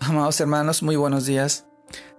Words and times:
Amados 0.00 0.40
hermanos, 0.40 0.82
muy 0.82 0.96
buenos 0.96 1.26
días. 1.26 1.66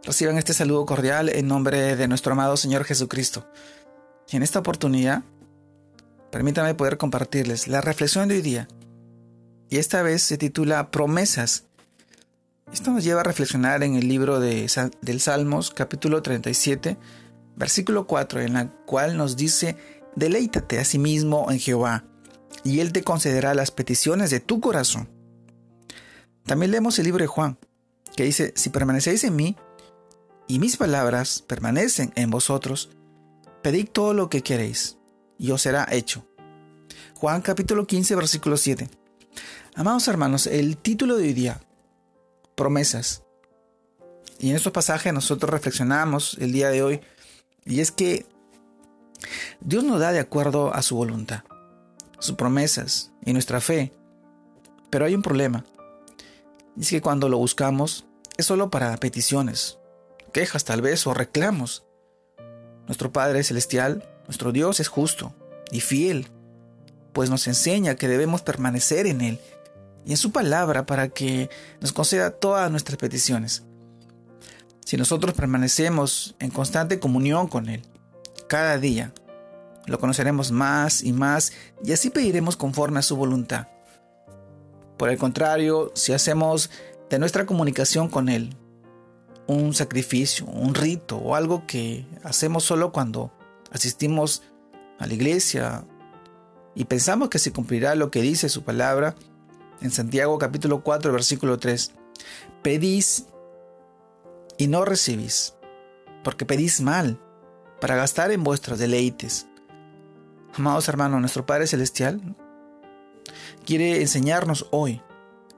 Reciban 0.03 0.37
este 0.37 0.53
saludo 0.53 0.85
cordial 0.85 1.29
en 1.29 1.47
nombre 1.47 1.95
de 1.95 2.07
nuestro 2.07 2.33
amado 2.33 2.57
Señor 2.57 2.83
Jesucristo. 2.83 3.47
Y 4.29 4.35
en 4.35 4.43
esta 4.43 4.59
oportunidad, 4.59 5.23
permítanme 6.29 6.75
poder 6.75 6.97
compartirles 6.97 7.67
la 7.67 7.79
reflexión 7.79 8.27
de 8.27 8.35
hoy 8.35 8.41
día. 8.41 8.67
Y 9.69 9.77
esta 9.77 10.01
vez 10.01 10.23
se 10.23 10.37
titula 10.37 10.91
Promesas. 10.91 11.65
Esto 12.71 12.91
nos 12.91 13.03
lleva 13.03 13.21
a 13.21 13.23
reflexionar 13.23 13.81
en 13.83 13.95
el 13.95 14.07
libro 14.07 14.39
de, 14.39 14.69
del 15.01 15.21
Salmos, 15.21 15.71
capítulo 15.71 16.21
37, 16.21 16.97
versículo 17.55 18.07
4, 18.07 18.41
en 18.41 18.53
la 18.53 18.67
cual 18.85 19.15
nos 19.15 19.37
dice, 19.37 19.77
Deleítate 20.15 20.79
a 20.79 20.85
sí 20.85 20.99
mismo 20.99 21.49
en 21.49 21.59
Jehová, 21.59 22.03
y 22.63 22.81
Él 22.81 22.91
te 22.91 23.03
concederá 23.03 23.53
las 23.53 23.71
peticiones 23.71 24.31
de 24.31 24.41
tu 24.41 24.59
corazón. 24.59 25.09
También 26.45 26.71
leemos 26.71 26.99
el 26.99 27.05
libro 27.05 27.23
de 27.23 27.27
Juan, 27.27 27.57
que 28.19 28.25
dice, 28.25 28.51
si 28.57 28.69
permanecéis 28.69 29.23
en 29.23 29.33
mí 29.33 29.55
y 30.45 30.59
mis 30.59 30.75
palabras 30.75 31.41
permanecen 31.41 32.11
en 32.17 32.29
vosotros, 32.29 32.89
pedid 33.63 33.87
todo 33.87 34.13
lo 34.13 34.29
que 34.29 34.43
queréis 34.43 34.97
y 35.37 35.51
os 35.51 35.61
será 35.61 35.87
hecho. 35.89 36.27
Juan 37.15 37.41
capítulo 37.41 37.87
15 37.87 38.15
versículo 38.15 38.57
7. 38.57 38.89
Amados 39.73 40.05
hermanos, 40.09 40.47
el 40.47 40.75
título 40.75 41.15
de 41.15 41.27
hoy 41.27 41.33
día, 41.33 41.61
promesas. 42.55 43.23
Y 44.37 44.49
en 44.49 44.57
estos 44.57 44.73
pasajes 44.73 45.13
nosotros 45.13 45.49
reflexionamos 45.49 46.35
el 46.41 46.51
día 46.51 46.71
de 46.71 46.83
hoy, 46.83 46.99
y 47.63 47.79
es 47.79 47.93
que 47.93 48.25
Dios 49.61 49.85
nos 49.85 50.01
da 50.01 50.11
de 50.11 50.19
acuerdo 50.19 50.73
a 50.73 50.81
su 50.81 50.97
voluntad, 50.97 51.45
sus 52.19 52.35
promesas 52.35 53.13
y 53.25 53.31
nuestra 53.31 53.61
fe. 53.61 53.93
Pero 54.89 55.05
hay 55.05 55.15
un 55.15 55.21
problema. 55.21 55.63
Es 56.77 56.89
que 56.89 56.99
cuando 57.01 57.29
lo 57.29 57.37
buscamos 57.37 58.08
es 58.39 58.45
solo 58.45 58.69
para 58.69 58.95
peticiones, 58.95 59.79
quejas 60.31 60.63
tal 60.63 60.81
vez 60.81 61.05
o 61.05 61.13
reclamos. 61.13 61.83
Nuestro 62.87 63.11
Padre 63.11 63.43
Celestial, 63.43 64.07
nuestro 64.27 64.53
Dios 64.53 64.79
es 64.79 64.87
justo 64.87 65.35
y 65.71 65.81
fiel, 65.81 66.27
pues 67.11 67.29
nos 67.29 67.47
enseña 67.47 67.95
que 67.95 68.07
debemos 68.07 68.41
permanecer 68.41 69.07
en 69.07 69.19
Él 69.19 69.39
y 70.05 70.11
en 70.11 70.17
su 70.17 70.31
palabra 70.31 70.85
para 70.85 71.09
que 71.09 71.49
nos 71.81 71.91
conceda 71.91 72.31
todas 72.31 72.71
nuestras 72.71 72.97
peticiones. 72.97 73.63
Si 74.85 74.95
nosotros 74.95 75.33
permanecemos 75.33 76.37
en 76.39 76.49
constante 76.49 76.97
comunión 76.97 77.49
con 77.49 77.67
Él, 77.67 77.81
cada 78.47 78.77
día, 78.77 79.11
lo 79.85 79.99
conoceremos 79.99 80.49
más 80.51 81.03
y 81.03 81.11
más 81.11 81.51
y 81.83 81.91
así 81.91 82.09
pediremos 82.09 82.55
conforme 82.55 82.99
a 82.99 83.03
su 83.03 83.17
voluntad. 83.17 83.67
Por 84.99 85.09
el 85.09 85.17
contrario, 85.17 85.91
si 85.95 86.11
hacemos 86.11 86.69
de 87.09 87.19
nuestra 87.19 87.45
comunicación 87.45 88.09
con 88.09 88.29
Él. 88.29 88.55
Un 89.47 89.73
sacrificio, 89.73 90.45
un 90.45 90.75
rito 90.75 91.17
o 91.17 91.35
algo 91.35 91.65
que 91.65 92.05
hacemos 92.23 92.63
solo 92.63 92.91
cuando 92.91 93.31
asistimos 93.71 94.43
a 94.99 95.07
la 95.07 95.13
iglesia. 95.13 95.85
Y 96.75 96.85
pensamos 96.85 97.29
que 97.29 97.39
se 97.39 97.51
cumplirá 97.51 97.95
lo 97.95 98.11
que 98.11 98.21
dice 98.21 98.49
su 98.49 98.63
palabra, 98.63 99.15
en 99.81 99.91
Santiago 99.91 100.37
capítulo 100.37 100.83
4 100.83 101.11
versículo 101.11 101.57
3, 101.57 101.93
pedís 102.61 103.25
y 104.57 104.67
no 104.67 104.85
recibís, 104.85 105.55
porque 106.23 106.45
pedís 106.45 106.81
mal, 106.81 107.19
para 107.79 107.95
gastar 107.95 108.31
en 108.31 108.43
vuestros 108.43 108.77
deleites. 108.77 109.47
Amados 110.55 110.89
hermanos, 110.89 111.21
nuestro 111.21 111.45
Padre 111.45 111.67
Celestial 111.67 112.35
quiere 113.65 114.01
enseñarnos 114.01 114.67
hoy 114.71 115.01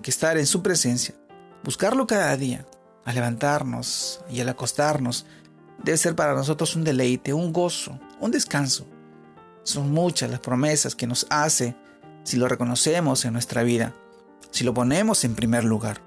que 0.01 0.11
estar 0.11 0.37
en 0.37 0.45
su 0.45 0.61
presencia, 0.61 1.15
buscarlo 1.63 2.07
cada 2.07 2.35
día, 2.37 2.65
al 3.05 3.15
levantarnos 3.15 4.21
y 4.29 4.41
al 4.41 4.49
acostarnos, 4.49 5.25
debe 5.83 5.97
ser 5.97 6.15
para 6.15 6.33
nosotros 6.33 6.75
un 6.75 6.83
deleite, 6.83 7.33
un 7.33 7.51
gozo, 7.51 7.99
un 8.19 8.31
descanso. 8.31 8.85
Son 9.63 9.91
muchas 9.91 10.29
las 10.29 10.39
promesas 10.39 10.95
que 10.95 11.07
nos 11.07 11.27
hace 11.29 11.75
si 12.23 12.37
lo 12.37 12.47
reconocemos 12.47 13.25
en 13.25 13.33
nuestra 13.33 13.63
vida, 13.63 13.95
si 14.51 14.63
lo 14.63 14.73
ponemos 14.73 15.23
en 15.23 15.35
primer 15.35 15.63
lugar, 15.63 16.01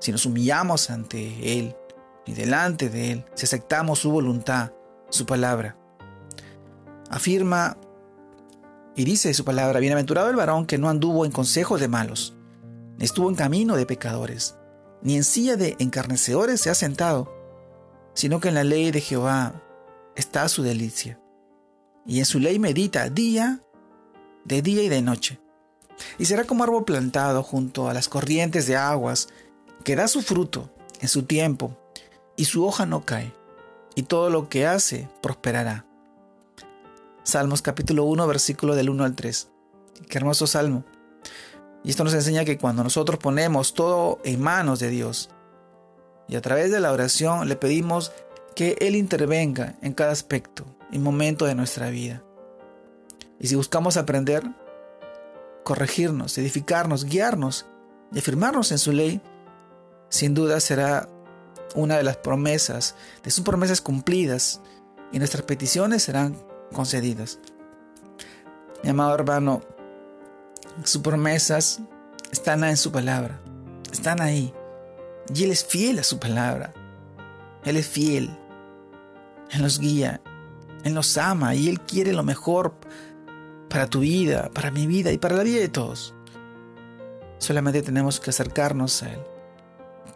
si 0.00 0.12
nos 0.12 0.26
humillamos 0.26 0.90
ante 0.90 1.58
Él 1.58 1.76
y 2.26 2.34
delante 2.34 2.88
de 2.88 3.12
Él, 3.12 3.24
si 3.34 3.46
aceptamos 3.46 4.00
su 4.00 4.10
voluntad, 4.10 4.72
su 5.10 5.26
palabra. 5.26 5.76
Afirma 7.10 7.76
y 8.94 9.04
dice 9.04 9.32
su 9.32 9.44
palabra, 9.44 9.80
bienaventurado 9.80 10.28
el 10.28 10.36
varón 10.36 10.66
que 10.66 10.78
no 10.78 10.88
anduvo 10.88 11.24
en 11.24 11.32
consejo 11.32 11.78
de 11.78 11.88
malos, 11.88 12.36
estuvo 12.98 13.28
en 13.28 13.36
camino 13.36 13.76
de 13.76 13.86
pecadores, 13.86 14.56
ni 15.02 15.16
en 15.16 15.24
silla 15.24 15.56
de 15.56 15.76
encarnecedores 15.78 16.60
se 16.60 16.70
ha 16.70 16.74
sentado, 16.74 17.32
sino 18.14 18.40
que 18.40 18.48
en 18.48 18.54
la 18.54 18.64
ley 18.64 18.90
de 18.90 19.00
Jehová 19.00 19.62
está 20.16 20.48
su 20.48 20.62
delicia, 20.62 21.20
y 22.06 22.18
en 22.18 22.24
su 22.24 22.40
ley 22.40 22.58
medita 22.58 23.08
día, 23.08 23.62
de 24.44 24.62
día 24.62 24.82
y 24.82 24.88
de 24.88 25.02
noche. 25.02 25.40
Y 26.18 26.24
será 26.26 26.44
como 26.44 26.64
árbol 26.64 26.84
plantado 26.84 27.42
junto 27.42 27.88
a 27.88 27.94
las 27.94 28.08
corrientes 28.08 28.66
de 28.66 28.76
aguas, 28.76 29.28
que 29.84 29.96
da 29.96 30.08
su 30.08 30.22
fruto 30.22 30.70
en 31.00 31.08
su 31.08 31.22
tiempo, 31.22 31.76
y 32.36 32.46
su 32.46 32.66
hoja 32.66 32.86
no 32.86 33.04
cae, 33.04 33.32
y 33.94 34.02
todo 34.02 34.30
lo 34.30 34.48
que 34.48 34.66
hace 34.66 35.08
prosperará. 35.20 35.84
Salmos 37.22 37.62
capítulo 37.62 38.04
1, 38.04 38.26
versículo 38.26 38.74
del 38.74 38.90
1 38.90 39.04
al 39.04 39.14
3. 39.14 39.48
Qué 40.08 40.18
hermoso 40.18 40.46
salmo. 40.46 40.84
Y 41.88 41.92
esto 41.92 42.04
nos 42.04 42.12
enseña 42.12 42.44
que 42.44 42.58
cuando 42.58 42.84
nosotros 42.84 43.18
ponemos 43.18 43.72
todo 43.72 44.20
en 44.22 44.42
manos 44.42 44.78
de 44.78 44.90
Dios 44.90 45.30
y 46.28 46.36
a 46.36 46.42
través 46.42 46.70
de 46.70 46.80
la 46.80 46.92
oración 46.92 47.48
le 47.48 47.56
pedimos 47.56 48.12
que 48.54 48.76
Él 48.80 48.94
intervenga 48.94 49.76
en 49.80 49.94
cada 49.94 50.12
aspecto 50.12 50.66
y 50.92 50.98
momento 50.98 51.46
de 51.46 51.54
nuestra 51.54 51.88
vida. 51.88 52.22
Y 53.40 53.46
si 53.46 53.54
buscamos 53.54 53.96
aprender, 53.96 54.42
corregirnos, 55.64 56.36
edificarnos, 56.36 57.06
guiarnos 57.06 57.64
y 58.12 58.18
afirmarnos 58.18 58.70
en 58.70 58.78
su 58.78 58.92
ley, 58.92 59.22
sin 60.10 60.34
duda 60.34 60.60
será 60.60 61.08
una 61.74 61.96
de 61.96 62.02
las 62.02 62.18
promesas, 62.18 62.96
de 63.22 63.30
sus 63.30 63.46
promesas 63.46 63.80
cumplidas, 63.80 64.60
y 65.10 65.18
nuestras 65.20 65.44
peticiones 65.44 66.02
serán 66.02 66.36
concedidas. 66.70 67.38
Mi 68.84 68.90
amado 68.90 69.14
hermano, 69.14 69.62
sus 70.84 71.02
promesas 71.02 71.80
están 72.30 72.64
en 72.64 72.76
su 72.76 72.92
palabra, 72.92 73.40
están 73.92 74.20
ahí. 74.20 74.52
Y 75.34 75.44
Él 75.44 75.50
es 75.50 75.64
fiel 75.64 75.98
a 75.98 76.02
su 76.02 76.18
palabra. 76.18 76.72
Él 77.64 77.76
es 77.76 77.86
fiel. 77.86 78.30
Él 79.50 79.62
nos 79.62 79.78
guía, 79.78 80.20
Él 80.84 80.94
nos 80.94 81.16
ama 81.16 81.54
y 81.54 81.68
Él 81.68 81.80
quiere 81.80 82.12
lo 82.12 82.22
mejor 82.22 82.74
para 83.68 83.86
tu 83.86 84.00
vida, 84.00 84.50
para 84.52 84.70
mi 84.70 84.86
vida 84.86 85.12
y 85.12 85.18
para 85.18 85.36
la 85.36 85.42
vida 85.42 85.60
de 85.60 85.68
todos. 85.68 86.14
Solamente 87.38 87.82
tenemos 87.82 88.20
que 88.20 88.30
acercarnos 88.30 89.02
a 89.02 89.12
Él, 89.12 89.20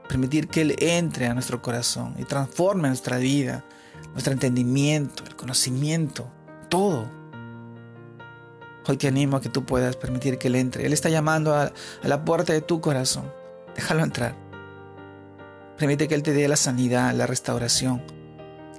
permitir 0.08 0.48
que 0.48 0.62
Él 0.62 0.76
entre 0.80 1.26
a 1.26 1.34
nuestro 1.34 1.62
corazón 1.62 2.14
y 2.18 2.24
transforme 2.24 2.88
nuestra 2.88 3.16
vida, 3.18 3.64
nuestro 4.12 4.32
entendimiento, 4.32 5.24
el 5.24 5.36
conocimiento 5.36 6.30
todo. 6.68 7.21
Hoy 8.86 8.96
te 8.96 9.08
animo 9.08 9.36
a 9.36 9.40
que 9.40 9.48
tú 9.48 9.64
puedas 9.64 9.96
permitir 9.96 10.38
que 10.38 10.48
Él 10.48 10.56
entre. 10.56 10.86
Él 10.86 10.92
está 10.92 11.08
llamando 11.08 11.54
a, 11.54 11.72
la 12.02 12.24
puerta 12.24 12.52
de 12.52 12.60
tu 12.60 12.80
corazón. 12.80 13.32
Déjalo 13.74 14.02
entrar. 14.02 14.34
Permite 15.78 16.08
que 16.08 16.14
Él 16.14 16.22
te 16.22 16.32
dé 16.32 16.48
la 16.48 16.56
sanidad, 16.56 17.14
la 17.14 17.26
restauración, 17.26 18.02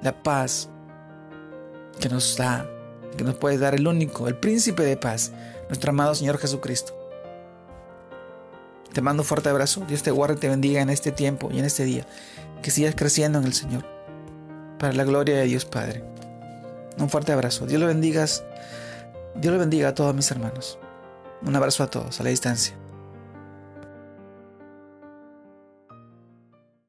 la 0.01 0.21
paz 0.23 0.69
que 1.99 2.09
nos 2.09 2.35
da, 2.35 2.69
que 3.17 3.23
nos 3.23 3.35
puede 3.35 3.57
dar 3.57 3.75
el 3.75 3.87
único, 3.87 4.27
el 4.27 4.35
príncipe 4.35 4.83
de 4.83 4.97
paz, 4.97 5.31
nuestro 5.69 5.91
amado 5.91 6.15
Señor 6.15 6.37
Jesucristo. 6.37 6.93
Te 8.93 9.01
mando 9.01 9.23
un 9.23 9.27
fuerte 9.27 9.49
abrazo. 9.49 9.83
Dios 9.87 10.03
te 10.03 10.11
guarde 10.11 10.35
y 10.35 10.37
te 10.37 10.49
bendiga 10.49 10.81
en 10.81 10.89
este 10.89 11.11
tiempo 11.11 11.49
y 11.51 11.59
en 11.59 11.65
este 11.65 11.83
día. 11.83 12.05
Que 12.61 12.69
sigas 12.69 12.93
creciendo 12.95 13.39
en 13.39 13.45
el 13.45 13.53
Señor. 13.53 13.83
Para 14.77 14.93
la 14.93 15.03
gloria 15.03 15.35
de 15.35 15.45
Dios 15.45 15.65
Padre. 15.65 16.03
Un 16.99 17.09
fuerte 17.09 17.31
abrazo. 17.31 17.65
Dios 17.65 17.81
lo 17.81 17.87
bendiga. 17.87 18.25
Dios 19.35 19.53
lo 19.53 19.59
bendiga 19.59 19.89
a 19.89 19.95
todos 19.95 20.13
mis 20.13 20.29
hermanos. 20.29 20.77
Un 21.41 21.55
abrazo 21.55 21.83
a 21.83 21.89
todos, 21.89 22.19
a 22.19 22.23
la 22.23 22.29
distancia. 22.29 22.75